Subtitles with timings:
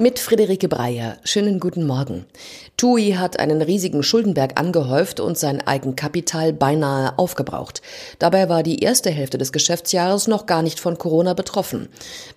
[0.00, 1.16] Mit Friederike Breyer.
[1.24, 2.24] Schönen guten Morgen.
[2.76, 7.82] TUI hat einen riesigen Schuldenberg angehäuft und sein Eigenkapital beinahe aufgebraucht.
[8.20, 11.88] Dabei war die erste Hälfte des Geschäftsjahres noch gar nicht von Corona betroffen.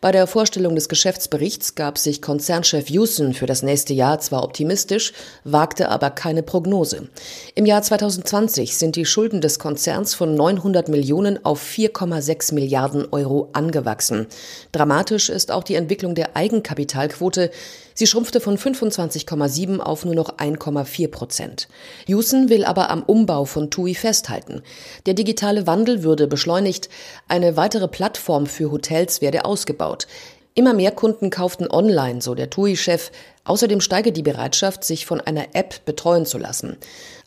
[0.01, 5.13] Bei der Vorstellung des Geschäftsberichts gab sich Konzernchef Houston für das nächste Jahr zwar optimistisch,
[5.43, 7.09] wagte aber keine Prognose.
[7.53, 13.49] Im Jahr 2020 sind die Schulden des Konzerns von 900 Millionen auf 4,6 Milliarden Euro
[13.53, 14.25] angewachsen.
[14.71, 17.50] Dramatisch ist auch die Entwicklung der Eigenkapitalquote,
[17.93, 21.67] Sie schrumpfte von 25,7 auf nur noch 1,4 Prozent.
[22.07, 24.63] Houston will aber am Umbau von TUI festhalten.
[25.05, 26.89] Der digitale Wandel würde beschleunigt,
[27.27, 30.07] eine weitere Plattform für Hotels werde ausgebaut.
[30.53, 33.11] Immer mehr Kunden kauften online, so der TUI-Chef.
[33.45, 36.75] Außerdem steige die Bereitschaft, sich von einer App betreuen zu lassen.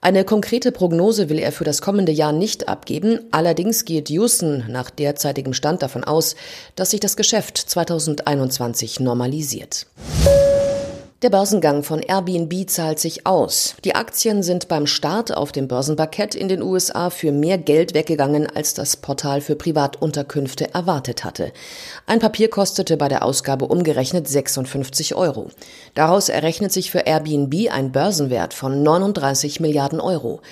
[0.03, 3.21] Eine konkrete Prognose will er für das kommende Jahr nicht abgeben.
[3.31, 6.37] Allerdings geht Houston nach derzeitigem Stand davon aus,
[6.77, 9.87] dass sich das Geschäft 2021 normalisiert.
[11.25, 13.77] Der Börsengang von Airbnb zahlt sich aus.
[13.83, 18.47] Die Aktien sind beim Start auf dem Börsenparkett in den USA für mehr Geld weggegangen,
[18.47, 21.51] als das Portal für Privatunterkünfte erwartet hatte.
[22.05, 25.49] Ein Papier kostete bei der Ausgabe umgerechnet 56 Euro.
[25.95, 30.43] Daraus errechnet sich für Airbnb ein Börsenwert von 39 Milliarden Euro.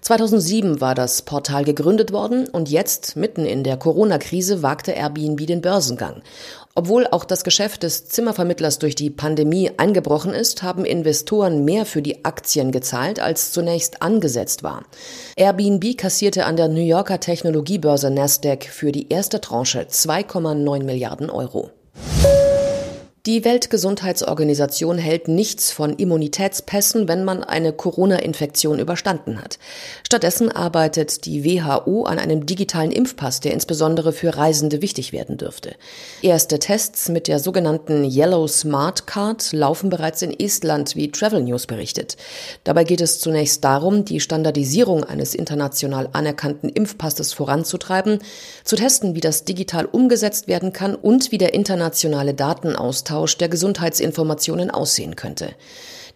[0.00, 5.60] 2007 war das Portal gegründet worden und jetzt, mitten in der Corona-Krise, wagte Airbnb den
[5.60, 6.22] Börsengang.
[6.74, 12.00] Obwohl auch das Geschäft des Zimmervermittlers durch die Pandemie eingebrochen ist, haben Investoren mehr für
[12.00, 14.84] die Aktien gezahlt, als zunächst angesetzt war.
[15.36, 21.70] Airbnb kassierte an der New Yorker Technologiebörse Nasdaq für die erste Tranche 2,9 Milliarden Euro.
[23.26, 29.58] Die Weltgesundheitsorganisation hält nichts von Immunitätspässen, wenn man eine Corona-Infektion überstanden hat.
[30.06, 35.74] Stattdessen arbeitet die WHO an einem digitalen Impfpass, der insbesondere für Reisende wichtig werden dürfte.
[36.22, 41.66] Erste Tests mit der sogenannten Yellow Smart Card laufen bereits in Estland, wie Travel News
[41.66, 42.16] berichtet.
[42.64, 48.20] Dabei geht es zunächst darum, die Standardisierung eines international anerkannten Impfpasses voranzutreiben,
[48.64, 53.48] zu testen, wie das digital umgesetzt werden kann und wie der internationale Datenaustausch Austausch der
[53.48, 55.54] Gesundheitsinformationen aussehen könnte.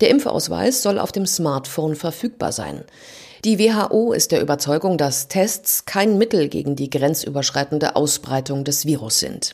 [0.01, 2.85] Der Impfausweis soll auf dem Smartphone verfügbar sein.
[3.45, 9.19] Die WHO ist der Überzeugung, dass Tests kein Mittel gegen die grenzüberschreitende Ausbreitung des Virus
[9.19, 9.53] sind.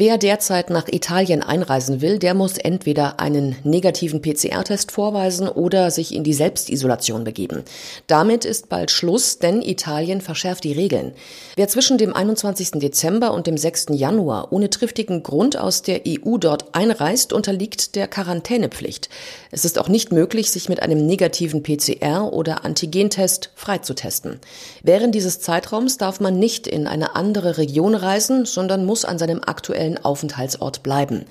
[0.00, 6.14] Wer derzeit nach Italien einreisen will, der muss entweder einen negativen PCR-Test vorweisen oder sich
[6.14, 7.64] in die Selbstisolation begeben.
[8.06, 11.14] Damit ist bald Schluss, denn Italien verschärft die Regeln.
[11.56, 12.78] Wer zwischen dem 21.
[12.78, 13.86] Dezember und dem 6.
[13.90, 19.08] Januar ohne triftigen Grund aus der EU dort einreist, unterliegt der Quarantänepflicht.
[19.50, 24.38] Es ist auch nicht möglich, sich mit einem negativen PCR- oder Antigentest freizutesten.
[24.84, 29.40] Während dieses Zeitraums darf man nicht in eine andere Region reisen, sondern muss an seinem
[29.44, 31.24] aktuellen aktuellen Aufenthaltsort bleiben.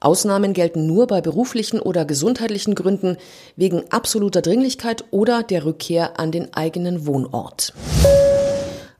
[0.00, 3.16] Ausnahmen gelten nur bei beruflichen oder gesundheitlichen Gründen,
[3.56, 7.72] wegen absoluter Dringlichkeit oder der Rückkehr an den eigenen Wohnort.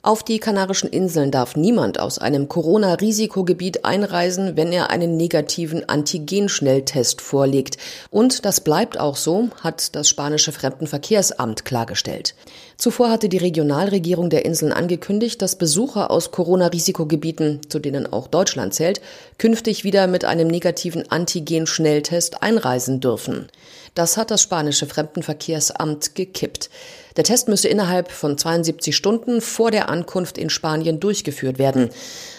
[0.04, 7.20] Auf die Kanarischen Inseln darf niemand aus einem Corona-Risikogebiet einreisen, wenn er einen negativen Antigen-Schnelltest
[7.20, 7.76] vorlegt.
[8.10, 12.34] Und das bleibt auch so, hat das spanische Fremdenverkehrsamt klargestellt.
[12.76, 18.74] Zuvor hatte die Regionalregierung der Inseln angekündigt, dass Besucher aus Corona-Risikogebieten, zu denen auch Deutschland
[18.74, 19.00] zählt,
[19.38, 23.46] künftig wieder mit einem negativen Antigen-Schnelltest einreisen dürfen.
[23.94, 26.70] Das hat das spanische Fremdenverkehrsamt gekippt.
[27.16, 31.90] Der Test müsse innerhalb von 72 Stunden vor der Ankunft in Spanien durchgeführt werden.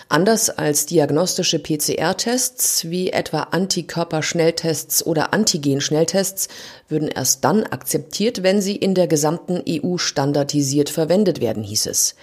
[0.09, 6.49] Anders als diagnostische PCR-Tests wie etwa Antikörperschnelltests oder Antigen-Schnelltests
[6.87, 12.15] würden erst dann akzeptiert, wenn sie in der gesamten EU standardisiert verwendet werden, hieß es.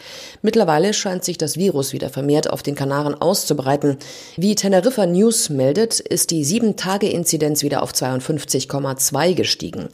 [0.42, 3.96] Mittlerweile scheint sich das Virus wieder vermehrt auf den Kanaren auszubreiten.
[4.36, 9.88] Wie Teneriffa News meldet, ist die 7-Tage-Inzidenz wieder auf 52,2 gestiegen.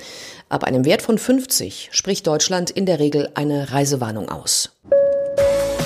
[0.49, 4.70] Ab einem Wert von 50 spricht Deutschland in der Regel eine Reisewarnung aus.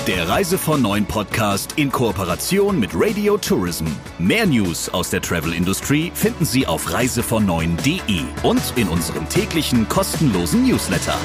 [0.07, 3.85] Der Reise von Neuen Podcast in Kooperation mit Radio Tourism.
[4.17, 7.45] Mehr News aus der Travel Industry finden Sie auf reisevon
[8.43, 11.15] und in unserem täglichen kostenlosen Newsletter.